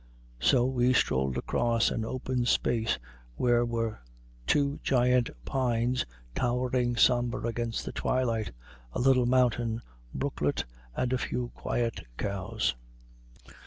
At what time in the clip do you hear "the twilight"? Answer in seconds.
7.85-8.51